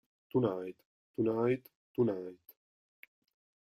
[0.31, 0.77] Tonight,
[1.15, 1.61] Tonight,
[1.95, 2.39] Tonight